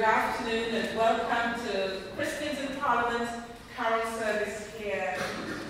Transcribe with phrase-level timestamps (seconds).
[0.00, 3.28] Good afternoon and welcome to Christians in Parliament
[3.76, 5.14] Carol service here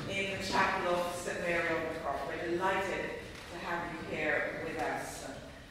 [0.08, 2.28] in the Chapel of St Mary Undercroft.
[2.28, 3.10] We're delighted
[3.52, 5.24] to have you here with us.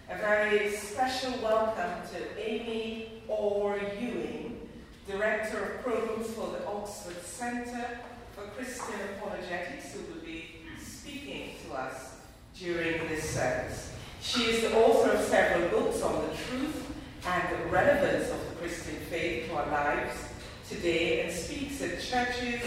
[0.09, 4.67] A very special welcome to Amy Orr Ewing,
[5.07, 8.01] Director of Programs for the Oxford Centre
[8.35, 12.15] for Christian Apologetics, who will be speaking to us
[12.59, 13.93] during this service.
[14.21, 16.87] She is the author of several books on the truth
[17.25, 20.17] and the relevance of the Christian faith to our lives
[20.69, 22.61] today and speaks at churches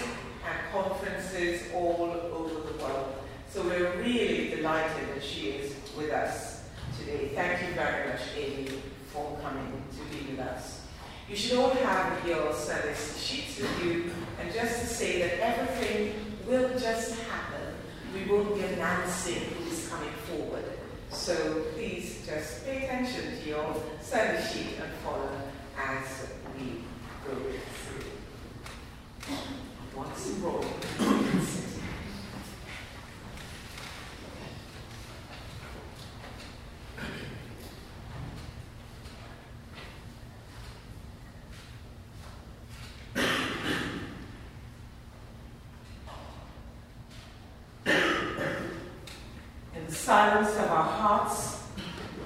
[0.45, 3.15] and conferences all over the world.
[3.49, 6.65] So we're really delighted that she is with us
[6.99, 7.31] today.
[7.35, 8.69] Thank you very much, Amy,
[9.13, 10.87] for coming to be with us.
[11.29, 14.11] You should all have your service sheets with you,
[14.41, 16.15] and just to say that everything
[16.47, 17.75] will just happen.
[18.15, 20.65] We won't be announcing who's coming forward.
[21.13, 25.31] So please just pay attention to your service sheet and follow
[25.79, 26.27] as
[26.59, 26.83] we
[27.25, 28.13] go through.
[30.43, 30.67] Enrolled,
[49.75, 51.65] In the silence of our hearts,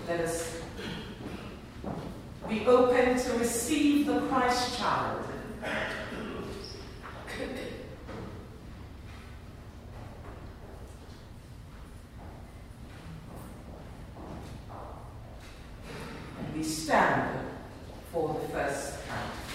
[0.06, 0.60] let us
[2.46, 5.22] be open to receive the Christ child.
[16.38, 17.30] And we stand
[18.12, 19.45] for the first count.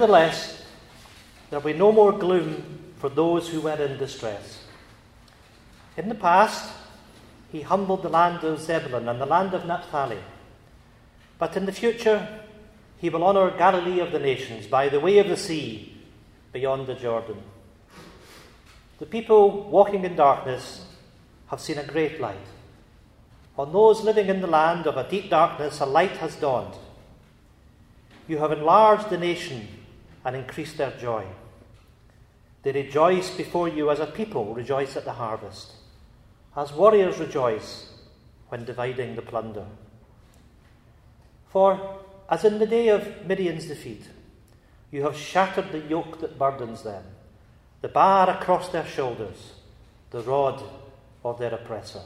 [0.00, 0.64] Nevertheless,
[1.50, 4.64] there will be no more gloom for those who were in distress.
[5.94, 6.72] In the past,
[7.52, 10.16] he humbled the land of Zebulun and the land of Naphtali.
[11.38, 12.26] But in the future,
[12.96, 15.94] he will honour Galilee of the nations by the way of the sea
[16.50, 17.36] beyond the Jordan.
[19.00, 20.86] The people walking in darkness
[21.48, 22.48] have seen a great light.
[23.58, 26.72] On those living in the land of a deep darkness, a light has dawned.
[28.26, 29.68] You have enlarged the nation
[30.24, 31.24] and increase their joy.
[32.62, 35.72] They rejoice before you as a people rejoice at the harvest,
[36.56, 37.88] as warriors rejoice
[38.48, 39.66] when dividing the plunder.
[41.48, 44.08] For, as in the day of Midian's defeat,
[44.90, 47.04] you have shattered the yoke that burdens them,
[47.80, 49.54] the bar across their shoulders,
[50.10, 50.62] the rod
[51.24, 52.02] of their oppressor.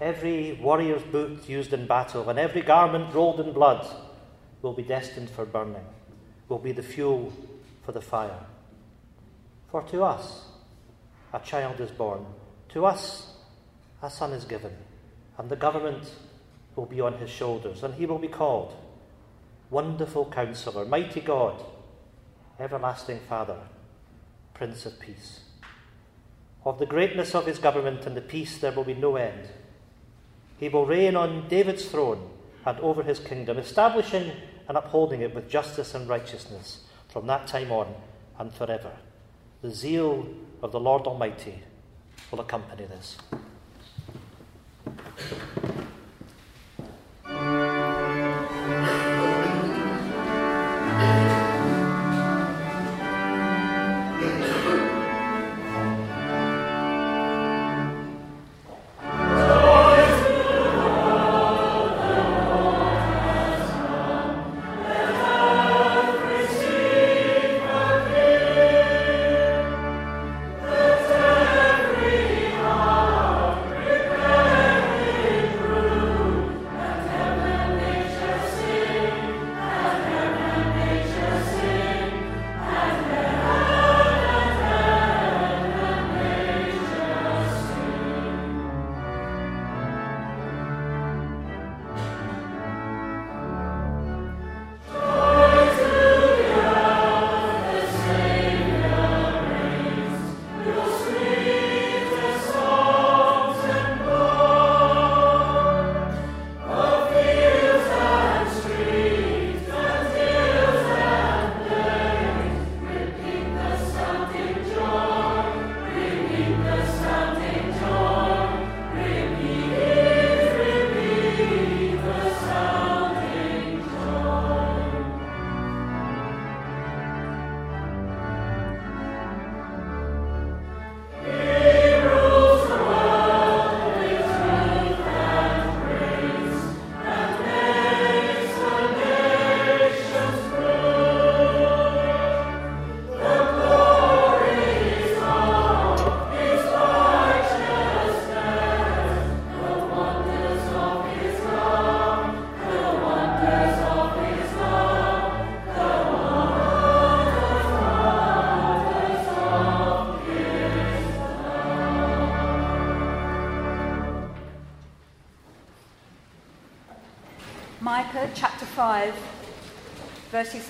[0.00, 3.86] Every warrior's boot used in battle and every garment rolled in blood
[4.62, 5.84] will be destined for burning,
[6.48, 7.32] will be the fuel
[7.84, 8.40] for the fire.
[9.70, 10.46] For to us
[11.32, 12.24] a child is born,
[12.70, 13.34] to us
[14.02, 14.72] a son is given,
[15.36, 16.12] and the government
[16.76, 18.74] will be on his shoulders, and he will be called
[19.70, 21.62] Wonderful Counselor, Mighty God,
[22.58, 23.58] Everlasting Father,
[24.54, 25.40] Prince of Peace.
[26.64, 29.48] Of the greatness of his government and the peace there will be no end.
[30.58, 32.30] He will reign on David's throne
[32.64, 34.32] and over his kingdom, establishing
[34.68, 37.94] and upholding it with justice and righteousness from that time on
[38.38, 38.92] and forever.
[39.62, 40.28] The zeal
[40.62, 41.62] of the Lord Almighty
[42.30, 43.16] will accompany this.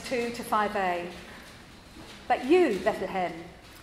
[0.08, 1.06] 2 to 5a.
[2.28, 3.30] But you, Bethlehem,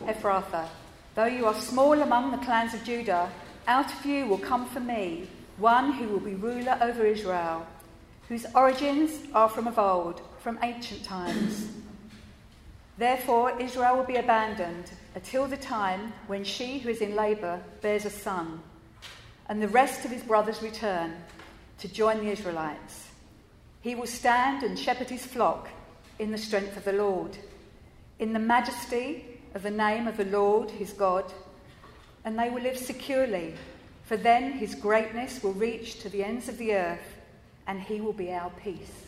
[0.01, 0.67] Ephrathah,
[1.13, 3.31] though you are small among the clans of Judah,
[3.67, 5.27] out of you will come for me
[5.57, 7.67] one who will be ruler over Israel,
[8.27, 11.67] whose origins are from of old, from ancient times.
[12.97, 18.05] Therefore, Israel will be abandoned until the time when she who is in labour bears
[18.05, 18.63] a son,
[19.47, 21.13] and the rest of his brothers return
[21.77, 23.09] to join the Israelites.
[23.81, 25.69] He will stand and shepherd his flock
[26.19, 27.37] in the strength of the Lord,
[28.19, 31.25] in the majesty of the name of the Lord his God,
[32.23, 33.53] and they will live securely,
[34.05, 37.17] for then his greatness will reach to the ends of the earth,
[37.67, 39.05] and he will be our peace.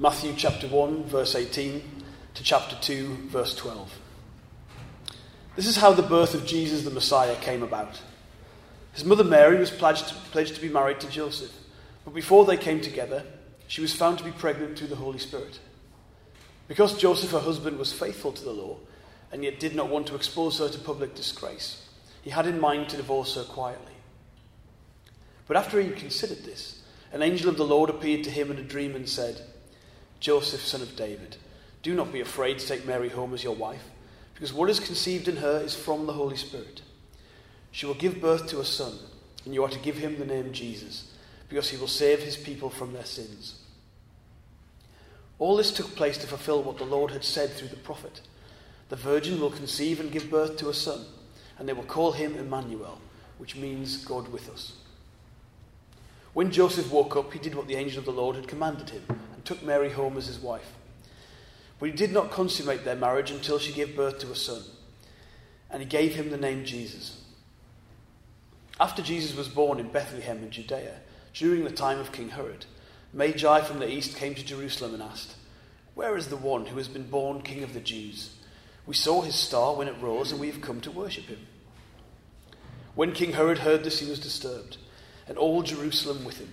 [0.00, 1.82] Matthew chapter 1, verse 18
[2.32, 3.98] to chapter 2, verse 12.
[5.56, 8.00] This is how the birth of Jesus the Messiah came about.
[8.94, 11.52] His mother Mary was pledged, pledged to be married to Joseph,
[12.06, 13.24] but before they came together,
[13.68, 15.60] she was found to be pregnant through the Holy Spirit.
[16.66, 18.78] Because Joseph, her husband, was faithful to the law
[19.30, 21.86] and yet did not want to expose her to public disgrace,
[22.22, 23.92] he had in mind to divorce her quietly.
[25.46, 28.62] But after he considered this, an angel of the Lord appeared to him in a
[28.62, 29.42] dream and said,
[30.20, 31.36] Joseph, son of David,
[31.82, 33.84] do not be afraid to take Mary home as your wife,
[34.34, 36.82] because what is conceived in her is from the Holy Spirit.
[37.72, 38.92] She will give birth to a son,
[39.44, 41.10] and you are to give him the name Jesus,
[41.48, 43.60] because he will save his people from their sins.
[45.38, 48.20] All this took place to fulfill what the Lord had said through the prophet
[48.90, 51.06] The virgin will conceive and give birth to a son,
[51.58, 53.00] and they will call him Emmanuel,
[53.38, 54.72] which means God with us.
[56.34, 59.02] When Joseph woke up, he did what the angel of the Lord had commanded him,
[59.40, 60.74] and took Mary home as his wife.
[61.78, 64.60] But he did not consummate their marriage until she gave birth to a son,
[65.70, 67.22] and he gave him the name Jesus.
[68.78, 70.96] After Jesus was born in Bethlehem in Judea,
[71.32, 72.66] during the time of King Herod,
[73.14, 75.36] Magi from the east came to Jerusalem and asked,
[75.94, 78.34] Where is the one who has been born King of the Jews?
[78.84, 81.46] We saw his star when it rose, and we have come to worship him.
[82.94, 84.76] When King Herod heard this, he was disturbed,
[85.26, 86.52] and all Jerusalem with him.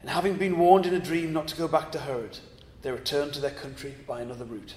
[0.00, 2.38] And having been warned in a dream not to go back to Herod,
[2.82, 4.74] they returned to their country by another route.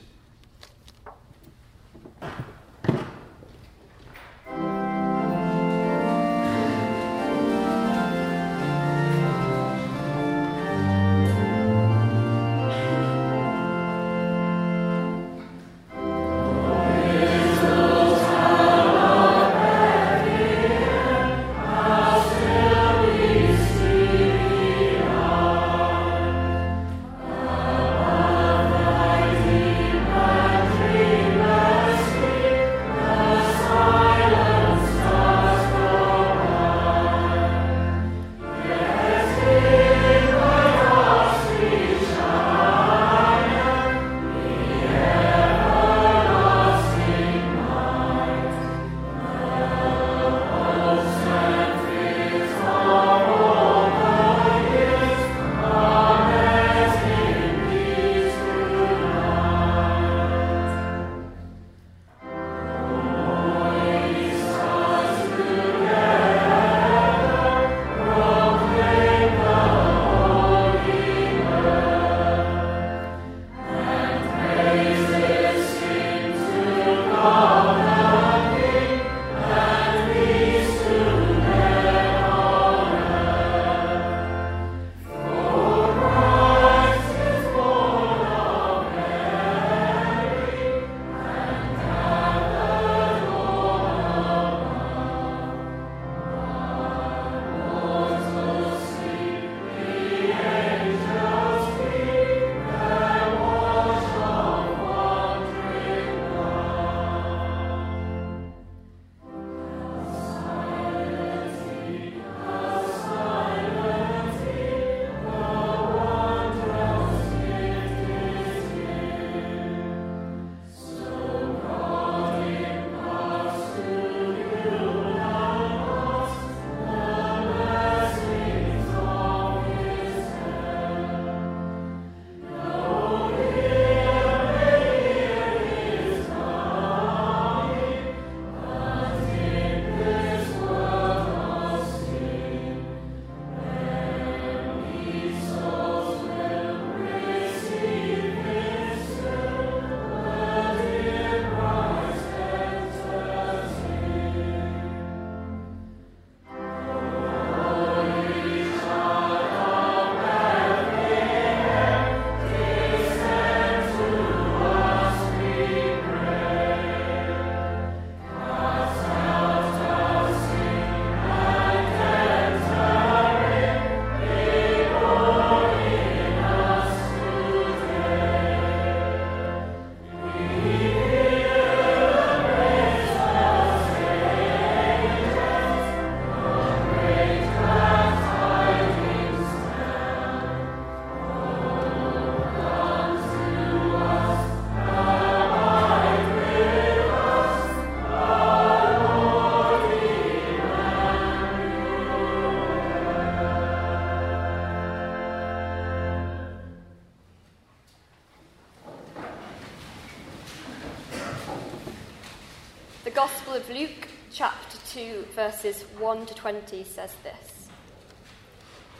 [215.34, 217.70] Verses 1 to 20, says this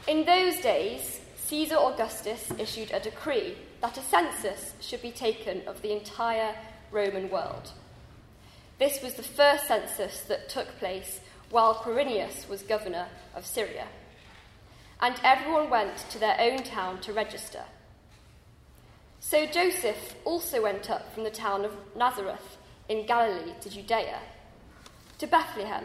[0.06, 5.82] In those days, Caesar Augustus issued a decree that a census should be taken of
[5.82, 6.54] the entire
[6.90, 7.70] Roman world.
[8.78, 11.20] This was the first census that took place
[11.50, 13.86] while Quirinius was governor of Syria.
[15.00, 17.64] And everyone went to their own town to register.
[19.20, 24.18] So Joseph also went up from the town of Nazareth in Galilee to Judea,
[25.18, 25.84] to Bethlehem,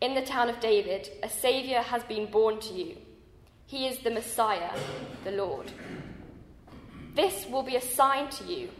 [0.00, 2.96] in the town of David, a Saviour has been born to you.
[3.66, 4.76] He is the Messiah,
[5.24, 5.70] the Lord.
[7.14, 8.70] This will be a sign to you.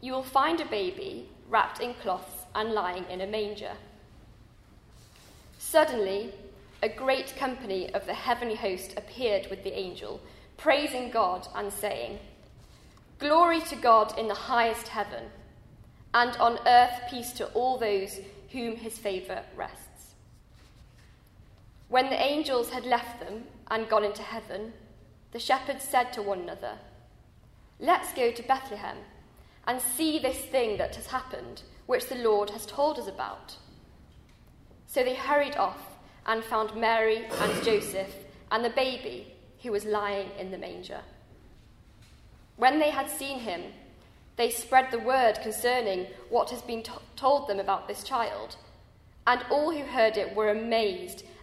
[0.00, 3.72] You will find a baby wrapped in cloths and lying in a manger.
[5.58, 6.32] Suddenly,
[6.82, 10.20] a great company of the heavenly host appeared with the angel,
[10.56, 12.18] praising God and saying,
[13.18, 15.24] Glory to God in the highest heaven,
[16.14, 19.87] and on earth peace to all those whom his favour rests.
[21.88, 24.72] When the angels had left them and gone into heaven,
[25.32, 26.78] the shepherds said to one another,
[27.80, 28.98] Let's go to Bethlehem
[29.66, 33.56] and see this thing that has happened, which the Lord has told us about.
[34.86, 38.12] So they hurried off and found Mary and Joseph
[38.50, 41.00] and the baby who was lying in the manger.
[42.56, 43.62] When they had seen him,
[44.36, 46.84] they spread the word concerning what has been
[47.16, 48.56] told them about this child,
[49.26, 51.24] and all who heard it were amazed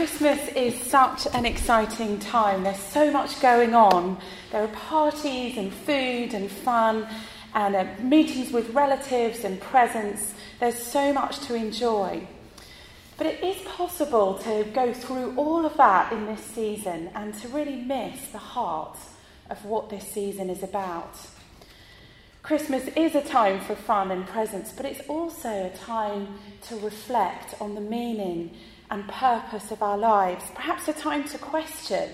[0.00, 2.62] Christmas is such an exciting time.
[2.62, 4.18] There's so much going on.
[4.50, 7.06] There are parties and food and fun
[7.54, 10.32] and uh, meetings with relatives and presents.
[10.58, 12.26] There's so much to enjoy.
[13.18, 17.48] But it is possible to go through all of that in this season and to
[17.48, 18.96] really miss the heart
[19.50, 21.14] of what this season is about.
[22.42, 27.54] Christmas is a time for fun and presents, but it's also a time to reflect
[27.60, 28.56] on the meaning
[28.90, 32.10] and purpose of our lives, perhaps a time to question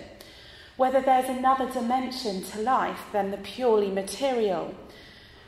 [0.76, 4.74] whether there's another dimension to life than the purely material.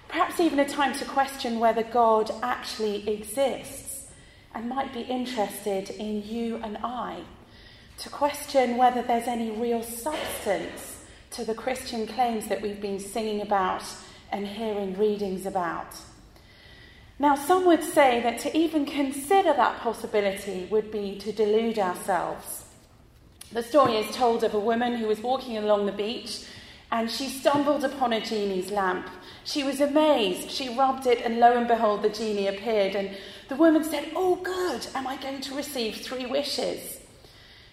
[0.08, 4.06] Perhaps even a time to question whether God actually exists
[4.54, 7.20] and might be interested in you and I.
[7.98, 13.42] To question whether there's any real substance to the Christian claims that we've been singing
[13.42, 13.84] about
[14.32, 15.94] and hearing readings about.
[17.18, 22.64] Now, some would say that to even consider that possibility would be to delude ourselves.
[23.50, 26.44] The story is told of a woman who was walking along the beach
[26.90, 29.08] and she stumbled upon a genie's lamp.
[29.44, 30.50] She was amazed.
[30.50, 32.94] She rubbed it, and lo and behold, the genie appeared.
[32.94, 33.16] And
[33.48, 37.00] the woman said, Oh, good, am I going to receive three wishes?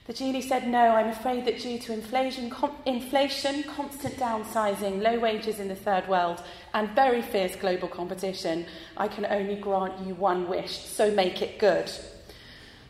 [0.05, 5.19] The genie said, No, I'm afraid that due to inflation, com- inflation, constant downsizing, low
[5.19, 6.43] wages in the third world,
[6.75, 11.57] and very fierce global competition, I can only grant you one wish, so make it
[11.57, 11.91] good.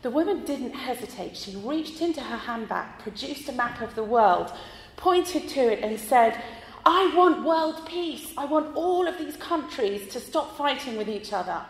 [0.02, 1.38] The woman didn't hesitate.
[1.38, 4.52] She reached into her handbag, produced a map of the world,
[4.96, 6.38] pointed to it, and said,
[6.84, 8.30] I want world peace.
[8.36, 11.62] I want all of these countries to stop fighting with each other.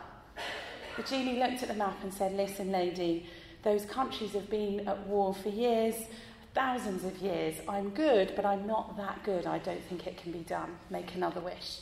[0.97, 3.27] The genie looked at the map and said, Listen, lady,
[3.67, 5.97] those countries have been at war for years,
[6.55, 7.57] thousands of years.
[7.69, 9.45] I'm good, but I'm not that good.
[9.45, 10.77] I don't think it can be done.
[10.89, 11.81] Make another wish.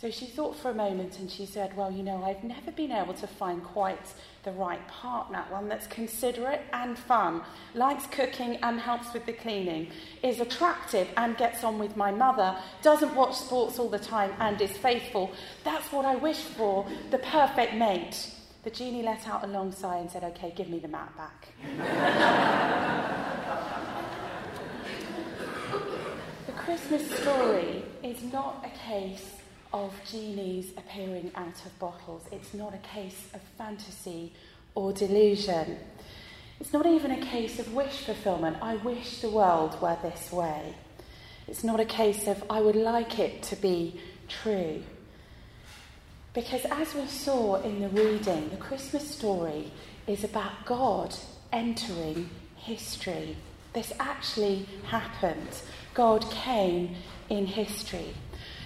[0.00, 2.92] So she thought for a moment and she said, Well, you know, I've never been
[2.92, 7.42] able to find quite the right partner, one that's considerate and fun,
[7.74, 9.90] likes cooking and helps with the cleaning,
[10.22, 14.60] is attractive and gets on with my mother, doesn't watch sports all the time and
[14.60, 15.32] is faithful.
[15.64, 18.33] That's what I wish for, the perfect mate.
[18.64, 21.48] The genie let out a long sigh and said, Okay, give me the map back.
[26.46, 29.34] the Christmas story is not a case
[29.74, 32.22] of genies appearing out of bottles.
[32.32, 34.32] It's not a case of fantasy
[34.74, 35.76] or delusion.
[36.58, 38.56] It's not even a case of wish fulfillment.
[38.62, 40.74] I wish the world were this way.
[41.46, 44.82] It's not a case of I would like it to be true.
[46.34, 49.72] Because as we saw in the reading, the Christmas story
[50.06, 51.14] is about God
[51.52, 53.36] entering history.
[53.72, 55.48] This actually happened.
[55.94, 56.96] God came
[57.30, 58.14] in history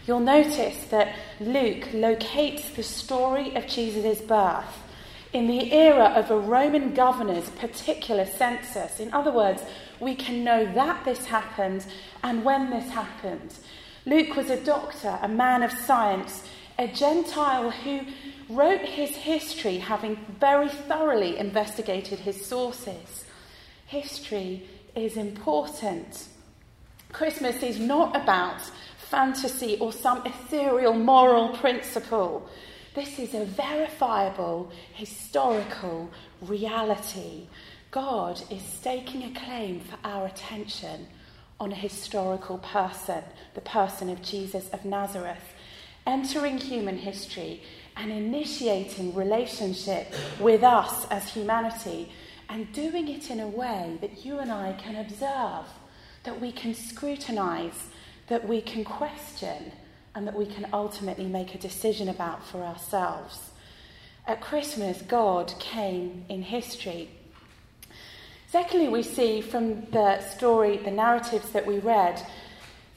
[0.08, 4.82] you'll notice that Luke locates the story of Jesus' birth
[5.34, 8.98] in the era of a Roman governor's particular census.
[8.98, 9.62] In other words,
[10.00, 11.84] we can know that this happened
[12.24, 13.54] and when this happened.
[14.06, 16.42] Luke was a doctor, a man of science,
[16.78, 18.00] a Gentile who
[18.48, 23.24] wrote his history having very thoroughly investigated his sources.
[23.86, 24.62] History
[24.94, 26.28] is important.
[27.12, 28.60] Christmas is not about
[29.10, 32.48] fantasy or some ethereal moral principle.
[32.94, 36.10] This is a verifiable historical
[36.42, 37.46] reality.
[37.90, 41.08] God is staking a claim for our attention
[41.58, 45.54] on a historical person, the person of Jesus of Nazareth,
[46.08, 47.62] entering human history
[47.96, 52.10] and initiating relationship with us as humanity
[52.48, 55.66] and doing it in a way that you and I can observe,
[56.24, 57.88] that we can scrutinize,
[58.28, 59.70] that we can question
[60.14, 63.50] and that we can ultimately make a decision about for ourselves.
[64.26, 67.10] At Christmas, God came in history.
[68.50, 72.22] Secondly, we see from the story, the narratives that we read,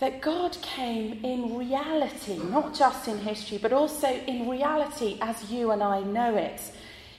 [0.02, 5.70] that God came in reality, not just in history, but also in reality as you
[5.70, 6.60] and I know it.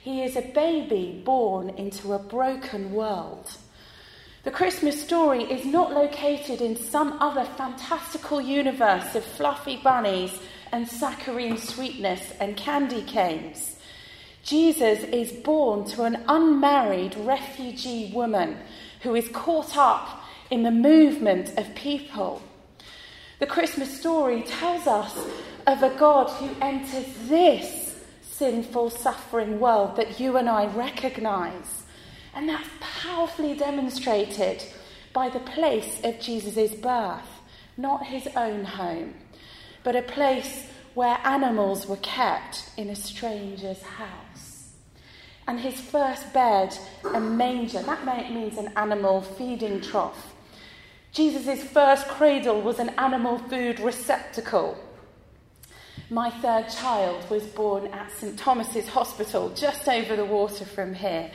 [0.01, 3.49] He is a baby born into a broken world.
[4.43, 10.37] The Christmas story is not located in some other fantastical universe of fluffy bunnies
[10.73, 13.77] and saccharine sweetness and candy canes.
[14.43, 18.57] Jesus is born to an unmarried refugee woman
[19.03, 22.41] who is caught up in the movement of people.
[23.39, 25.17] The Christmas story tells us
[25.65, 31.83] of a God who enters this sinful, suffering world that you and I recognize.
[32.35, 34.63] And that's powerfully demonstrated
[35.13, 37.27] by the place of Jesus' birth,
[37.77, 39.13] not his own home,
[39.83, 44.69] but a place where animals were kept in a stranger's house.
[45.47, 46.77] And his first bed,
[47.13, 50.33] a manger, that means an animal feeding trough.
[51.13, 54.75] Jesus' first cradle was an animal food receptacle.
[56.09, 61.29] My third child was born at St Thomas's Hospital, just over the water from here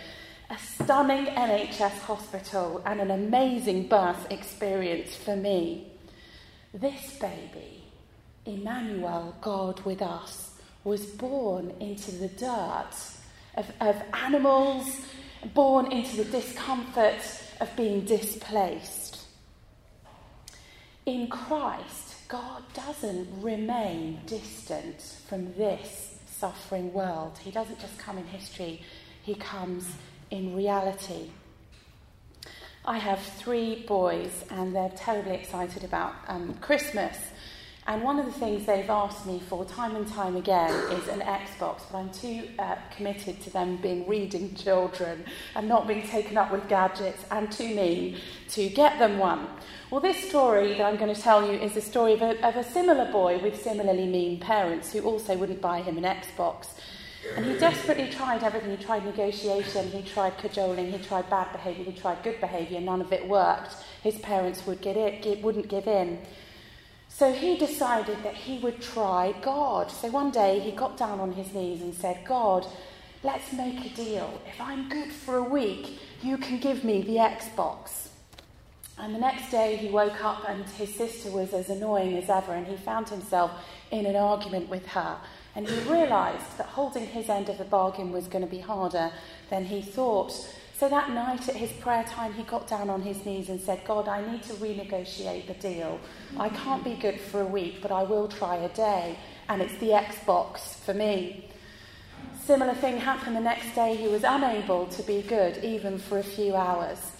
[0.50, 5.92] a stunning NHS hospital and an amazing birth experience for me.
[6.72, 7.84] This baby,
[8.46, 12.90] Emmanuel, God with us, was born into the dirt
[13.56, 15.02] of, of animals,
[15.54, 17.22] born into the discomfort
[17.60, 18.97] of being displaced.
[21.08, 27.38] In Christ, God doesn't remain distant from this suffering world.
[27.38, 28.82] He doesn't just come in history,
[29.22, 29.88] He comes
[30.30, 31.30] in reality.
[32.84, 37.16] I have three boys, and they're terribly excited about um, Christmas.
[37.86, 41.20] And one of the things they've asked me for time and time again is an
[41.20, 46.36] Xbox, but I'm too uh, committed to them being reading children and not being taken
[46.36, 48.18] up with gadgets and too mean
[48.50, 49.48] to get them one.
[49.90, 52.56] Well, this story that I'm going to tell you is the story of a, of
[52.56, 56.66] a similar boy with similarly mean parents who also wouldn't buy him an Xbox.
[57.34, 58.76] And he desperately tried everything.
[58.76, 62.82] He tried negotiation, he tried cajoling, he tried bad behaviour, he tried good behaviour.
[62.82, 63.76] None of it worked.
[64.02, 66.18] His parents would get it, wouldn't give in.
[67.08, 69.90] So he decided that he would try God.
[69.90, 72.66] So one day he got down on his knees and said, God,
[73.22, 74.38] let's make a deal.
[74.46, 78.07] If I'm good for a week, you can give me the Xbox.
[79.00, 82.52] And the next day he woke up and his sister was as annoying as ever,
[82.52, 83.52] and he found himself
[83.90, 85.16] in an argument with her.
[85.54, 89.12] And he realised that holding his end of the bargain was going to be harder
[89.50, 90.32] than he thought.
[90.78, 93.82] So that night at his prayer time, he got down on his knees and said,
[93.84, 95.98] God, I need to renegotiate the deal.
[96.38, 99.18] I can't be good for a week, but I will try a day.
[99.48, 101.50] And it's the Xbox for me.
[102.44, 103.96] Similar thing happened the next day.
[103.96, 107.17] He was unable to be good, even for a few hours.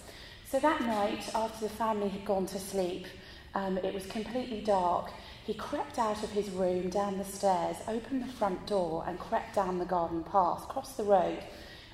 [0.51, 3.07] So that night, after the family had gone to sleep,
[3.55, 5.11] um, it was completely dark.
[5.45, 9.55] He crept out of his room, down the stairs, opened the front door, and crept
[9.55, 11.41] down the garden path, crossed the road,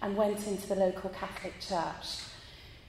[0.02, 2.20] and went into the local Catholic church.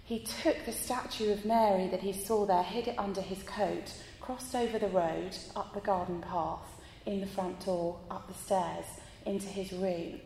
[0.03, 3.91] He took the statue of Mary that he saw there, hid it under his coat,
[4.21, 8.85] crossed over the road, up the garden path, in the front door, up the stairs,
[9.25, 10.19] into his room.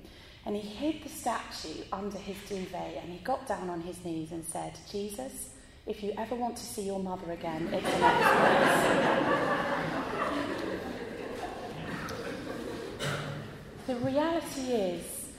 [0.45, 4.32] And he hid the statue under his duvet and he got down on his knees
[4.32, 5.49] and said, Jesus,
[5.86, 8.02] if you ever want to see your mother again, it's in
[13.88, 15.30] the reality is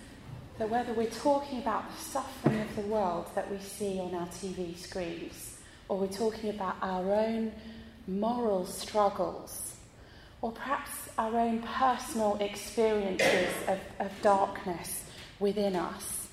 [0.58, 4.26] that whether we're talking about the suffering of the world that we see on our
[4.26, 5.58] TV screens,
[5.88, 7.52] or we're talking about our own
[8.08, 9.76] moral struggles,
[10.42, 15.04] or perhaps our own personal experiences of, of darkness
[15.38, 16.28] within us,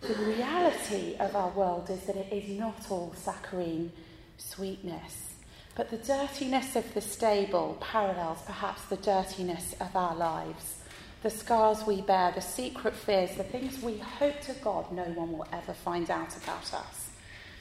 [0.00, 3.92] the reality of our world is that it is not all saccharine
[4.38, 5.34] sweetness.
[5.74, 10.76] But the dirtiness of the stable parallels perhaps the dirtiness of our lives
[11.22, 15.32] the scars we bear, the secret fears, the things we hope to God no one
[15.32, 17.10] will ever find out about us,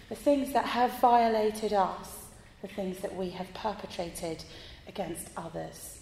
[0.07, 2.25] the things that have violated us,
[2.61, 4.43] the things that we have perpetrated
[4.87, 5.94] against others.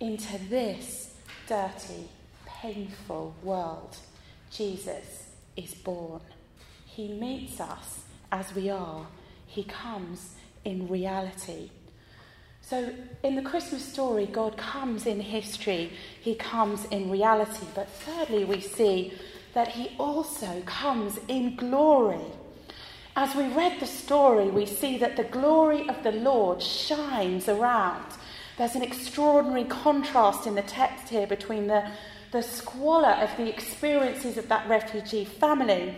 [0.00, 1.14] Into this
[1.46, 2.08] dirty,
[2.46, 3.96] painful world,
[4.50, 6.20] Jesus is born.
[6.84, 9.06] He meets us as we are,
[9.46, 11.70] He comes in reality.
[12.60, 17.66] So, in the Christmas story, God comes in history, He comes in reality.
[17.74, 19.12] But thirdly, we see
[19.52, 22.24] that He also comes in glory.
[23.16, 28.04] As we read the story, we see that the glory of the Lord shines around.
[28.56, 31.90] There's an extraordinary contrast in the text here between the,
[32.30, 35.96] the squalor of the experiences of that refugee family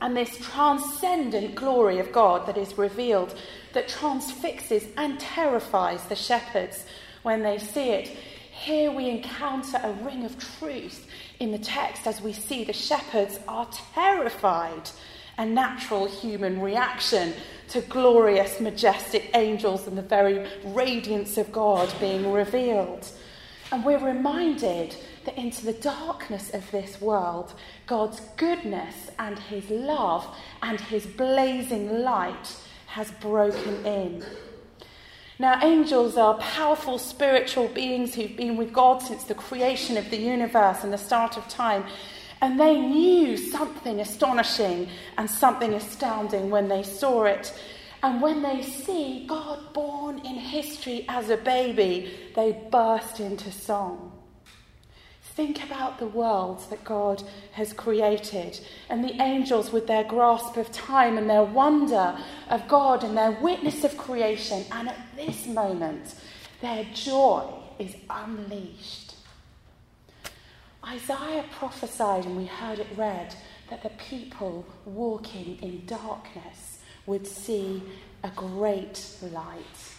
[0.00, 3.36] and this transcendent glory of God that is revealed,
[3.72, 6.84] that transfixes and terrifies the shepherds
[7.22, 8.08] when they see it.
[8.08, 11.06] Here we encounter a ring of truth
[11.38, 14.90] in the text as we see the shepherds are terrified,
[15.40, 17.32] a natural human reaction
[17.66, 23.08] to glorious, majestic angels and the very radiance of God being revealed.
[23.72, 27.54] And we're reminded that into the darkness of this world,
[27.86, 30.26] God's goodness and his love
[30.60, 32.54] and his blazing light
[32.88, 34.22] has broken in.
[35.38, 40.18] Now, angels are powerful spiritual beings who've been with God since the creation of the
[40.18, 41.84] universe and the start of time.
[42.42, 44.88] And they knew something astonishing
[45.18, 47.52] and something astounding when they saw it.
[48.02, 54.12] And when they see God born in history as a baby, they burst into song.
[55.34, 57.22] Think about the worlds that God
[57.52, 62.18] has created and the angels with their grasp of time and their wonder
[62.48, 64.64] of God and their witness of creation.
[64.72, 66.14] And at this moment,
[66.60, 69.09] their joy is unleashed.
[70.86, 73.34] Isaiah prophesied, and we heard it read,
[73.68, 77.82] that the people walking in darkness would see
[78.24, 79.94] a great light.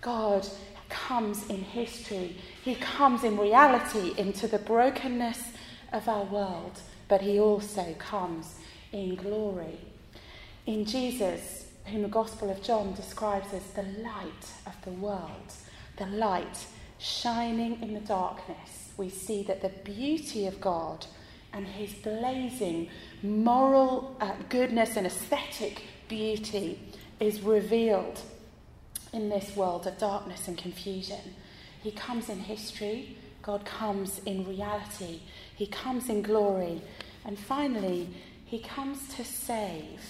[0.00, 0.46] God
[0.88, 2.36] comes in history.
[2.62, 5.40] He comes in reality into the brokenness
[5.92, 8.54] of our world, but he also comes
[8.92, 9.78] in glory.
[10.66, 15.52] In Jesus, whom the Gospel of John describes as the light of the world,
[15.96, 16.66] the light
[16.98, 21.06] shining in the darkness, we see that the beauty of God
[21.52, 22.90] and his blazing
[23.22, 26.78] moral uh, goodness and aesthetic beauty
[27.20, 28.20] is revealed
[29.12, 31.34] in this world of darkness and confusion.
[31.82, 35.20] He comes in history, God comes in reality,
[35.54, 36.82] He comes in glory,
[37.24, 38.08] and finally,
[38.44, 40.00] He comes to save.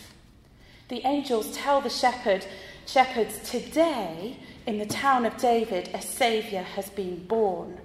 [0.88, 2.46] The angels tell the shepherd,
[2.86, 7.78] shepherds, today in the town of David, a Saviour has been born.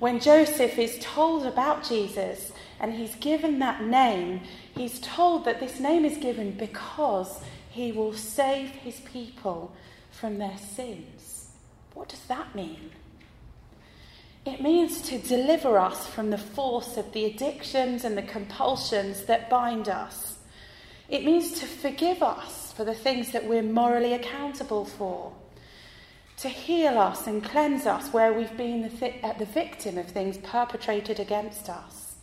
[0.00, 4.40] When Joseph is told about Jesus and he's given that name,
[4.74, 9.72] he's told that this name is given because he will save his people
[10.10, 11.50] from their sins.
[11.92, 12.92] What does that mean?
[14.46, 19.50] It means to deliver us from the force of the addictions and the compulsions that
[19.50, 20.38] bind us.
[21.10, 25.34] It means to forgive us for the things that we're morally accountable for.
[26.40, 30.38] To heal us and cleanse us where we've been the, th- the victim of things
[30.38, 32.16] perpetrated against us.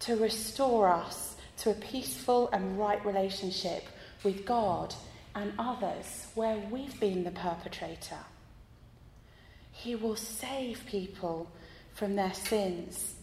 [0.00, 3.84] To restore us to a peaceful and right relationship
[4.22, 4.94] with God
[5.34, 8.24] and others where we've been the perpetrator.
[9.72, 11.50] He will save people
[11.92, 13.14] from their sins.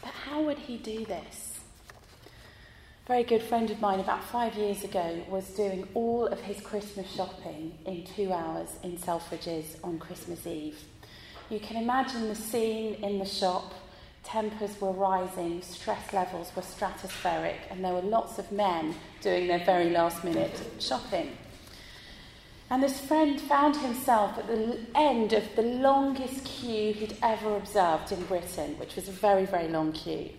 [0.00, 1.49] But how would he do this?
[3.10, 7.12] Very good friend of mine about five years ago was doing all of his Christmas
[7.12, 10.78] shopping in two hours in Selfridges on Christmas Eve.
[11.48, 13.74] You can imagine the scene in the shop.
[14.22, 19.64] Tempers were rising, stress levels were stratospheric, and there were lots of men doing their
[19.64, 21.32] very last minute shopping.
[22.70, 28.12] And this friend found himself at the end of the longest queue he'd ever observed
[28.12, 30.30] in Britain, which was a very, very long queue.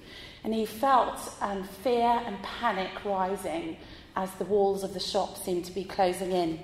[0.44, 3.78] And he felt um, fear and panic rising
[4.16, 6.60] as the walls of the shop seemed to be closing in.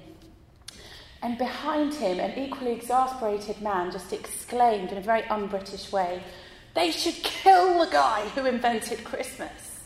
[1.22, 6.24] And behind him, an equally exasperated man just exclaimed in a very un British way,
[6.74, 9.82] They should kill the guy who invented Christmas.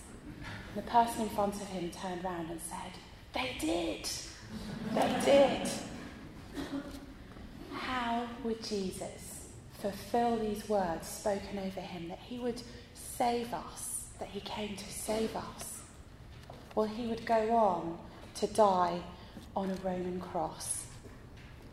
[0.74, 2.92] And the person in front of him turned round and said,
[3.34, 4.10] They did.
[4.94, 5.70] They did.
[7.74, 9.48] How would Jesus
[9.80, 12.62] fulfill these words spoken over him that he would
[13.22, 15.84] save us, that he came to save us?
[16.74, 18.00] Well, he would go on
[18.40, 19.00] to die
[19.56, 20.88] on a Roman cross,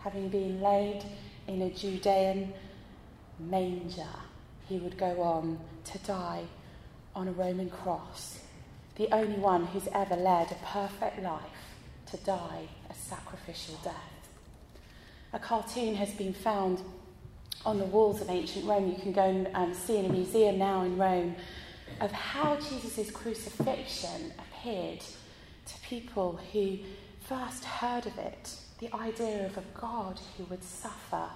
[0.00, 1.02] having been laid
[1.46, 2.52] in a Judean
[3.38, 4.14] manger.
[4.68, 6.44] He would go on to die
[7.16, 8.40] on a Roman cross,
[8.96, 11.64] the only one who's ever led a perfect life
[12.10, 14.28] to die a sacrificial death.
[15.32, 16.82] A cartoon has been found
[17.64, 18.88] on the walls of ancient Rome.
[18.88, 21.36] You can go and um, see in a museum now in Rome
[22.00, 26.78] of how Jesus' crucifixion appeared to people who
[27.20, 28.54] first heard of it.
[28.78, 31.28] The idea of a God who would suffer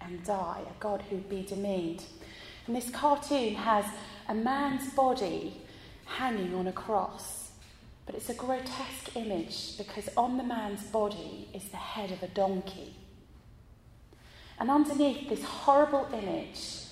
[0.00, 2.04] and die, a God who would be demeaned.
[2.66, 3.84] And this cartoon has
[4.28, 5.60] a man's body
[6.04, 7.50] hanging on a cross.
[8.06, 12.28] But it's a grotesque image because on the man's body is the head of a
[12.28, 12.94] donkey.
[14.60, 16.84] And underneath this horrible image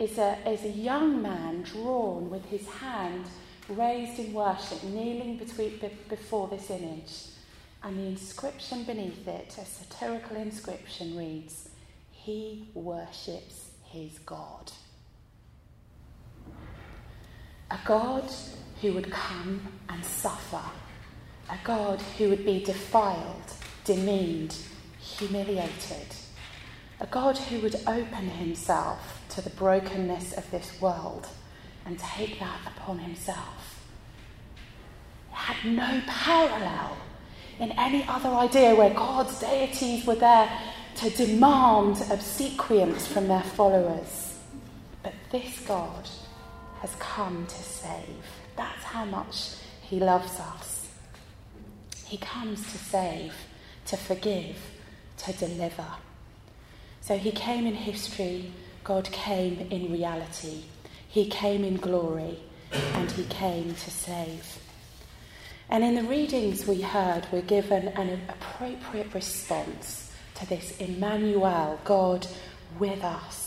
[0.00, 3.26] is a, is a young man drawn with his hand
[3.68, 7.28] raised in worship, kneeling between, before this image.
[7.84, 11.68] And the inscription beneath it, a satirical inscription, reads,
[12.10, 14.72] He worships his God.
[17.70, 18.28] A God
[18.80, 20.62] who would come and suffer,
[21.48, 23.52] a God who would be defiled,
[23.84, 24.56] demeaned,
[24.98, 26.08] humiliated,
[27.04, 31.28] a God who would open himself to the brokenness of this world
[31.84, 33.78] and take that upon himself.
[35.30, 36.96] It had no parallel
[37.60, 40.50] in any other idea where God's deities were there
[40.96, 44.38] to demand obsequience from their followers.
[45.02, 46.08] But this God
[46.80, 48.24] has come to save.
[48.56, 50.88] That's how much He loves us.
[52.06, 53.34] He comes to save,
[53.88, 54.56] to forgive,
[55.18, 55.84] to deliver.
[57.04, 58.52] So He came in history,
[58.82, 60.64] God came in reality.
[61.06, 62.40] He came in glory,
[62.72, 64.58] and He came to save.
[65.68, 72.26] And in the readings we heard, we're given an appropriate response to this Emmanuel, God
[72.78, 73.44] with us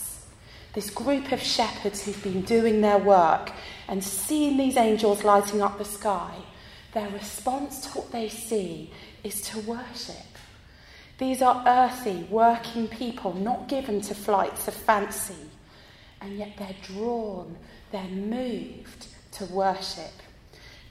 [0.78, 3.50] this group of shepherds who've been doing their work
[3.88, 6.32] and seeing these angels lighting up the sky,
[6.92, 8.92] their response to what they see
[9.24, 10.37] is to worship.
[11.18, 15.50] These are earthy, working people, not given to flights of fancy,
[16.20, 17.56] and yet they're drawn,
[17.90, 20.12] they're moved to worship.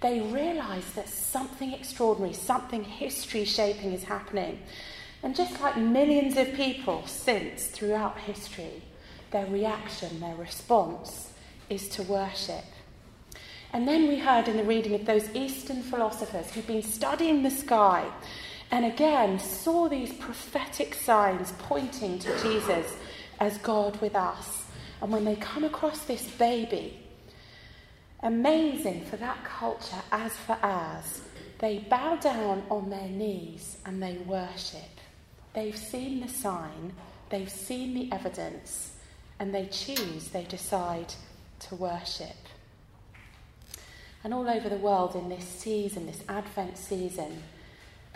[0.01, 4.59] They realise that something extraordinary, something history shaping is happening.
[5.23, 8.83] And just like millions of people since throughout history,
[9.31, 11.31] their reaction, their response
[11.69, 12.65] is to worship.
[13.73, 17.49] And then we heard in the reading of those Eastern philosophers who've been studying the
[17.49, 18.05] sky
[18.71, 22.95] and again saw these prophetic signs pointing to Jesus
[23.39, 24.65] as God with us.
[25.01, 26.99] And when they come across this baby,
[28.21, 31.21] amazing for that culture as for ours,
[31.59, 34.81] they bow down on their knees and they worship.
[35.53, 36.93] They've seen the sign,
[37.29, 38.93] they've seen the evidence,
[39.39, 41.13] and they choose, they decide
[41.61, 42.35] to worship.
[44.23, 47.43] And all over the world in this season, this Advent season,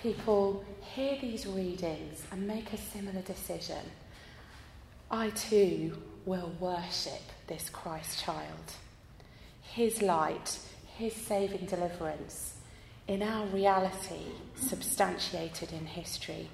[0.02, 0.64] people
[0.96, 3.84] hear these readings and make a similar decision.
[5.10, 8.74] I too will worship this Christ child.
[9.62, 10.60] His light,
[10.98, 12.56] his saving deliverance
[13.08, 16.50] in our reality, substantiated in history.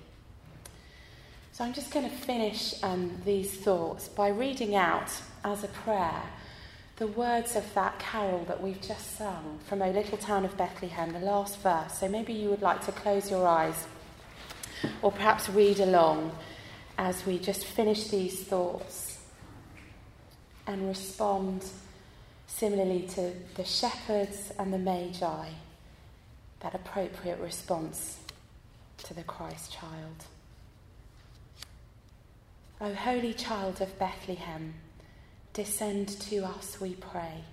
[1.51, 5.11] So I'm just going to finish um, these thoughts by reading out
[5.43, 6.23] as a prayer
[6.97, 11.13] the words of that carol that we've just sung from O Little Town of Bethlehem,
[11.13, 11.99] the last verse.
[11.99, 13.85] So maybe you would like to close your eyes
[15.03, 16.35] or perhaps read along
[16.97, 19.19] as we just finish these thoughts
[20.65, 21.63] and respond
[22.47, 25.49] similarly to the shepherds and the magi,
[26.61, 28.17] that appropriate response
[29.03, 30.25] to the Christ child.
[32.81, 34.73] O holy child of Bethlehem,
[35.57, 37.43] descend to us, we pray.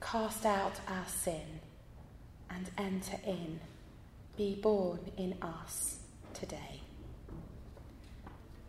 [0.00, 1.60] Cast out our sin
[2.48, 3.60] and enter in.
[4.38, 5.98] Be born in us
[6.32, 6.80] today.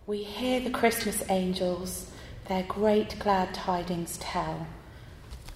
[0.08, 2.12] We hear the Christmas angels
[2.50, 4.68] their great glad tidings tell.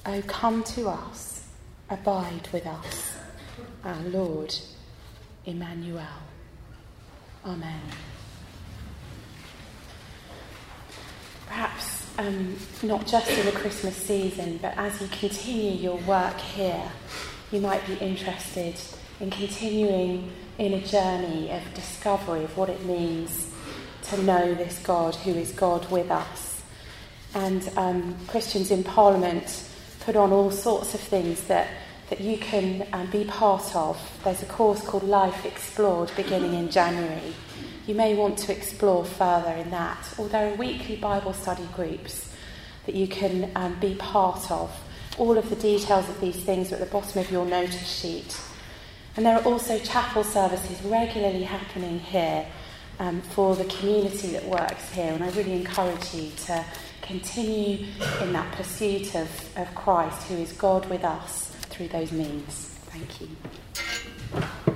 [0.05, 1.49] O come to us,
[1.89, 3.17] abide with us,
[3.83, 4.55] our Lord
[5.45, 6.21] Emmanuel.
[7.45, 7.81] Amen.
[11.47, 16.91] Perhaps um, not just in the Christmas season, but as you continue your work here,
[17.51, 18.75] you might be interested
[19.19, 23.51] in continuing in a journey of discovery of what it means
[24.03, 26.61] to know this God who is God with us.
[27.33, 29.67] And um, Christians in Parliament
[30.01, 31.67] put on all sorts of things that,
[32.09, 33.99] that you can um, be part of.
[34.23, 37.33] There's a course called Life Explored beginning in January.
[37.87, 40.13] You may want to explore further in that.
[40.17, 42.33] Or there are weekly Bible study groups
[42.85, 44.75] that you can um, be part of.
[45.17, 48.39] All of the details of these things are at the bottom of your notice sheet.
[49.15, 52.45] And there are also chapel services regularly happening here
[52.99, 55.13] um, for the community that works here.
[55.13, 56.65] And I really encourage you to
[57.01, 57.85] continue
[58.21, 62.77] in that pursuit of, of Christ, who is God with us through those means.
[62.89, 64.74] Thank you.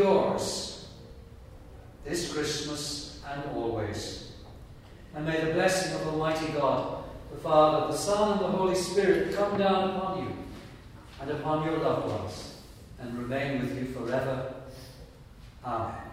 [0.00, 0.88] yours
[2.04, 4.32] this Christmas and always.
[5.14, 9.34] And may the blessing of Almighty God, the Father, the Son, and the Holy Spirit
[9.34, 10.36] come down upon you
[11.20, 12.54] and upon your loved ones
[12.98, 14.54] and remain with you forever.
[15.64, 16.09] Amen.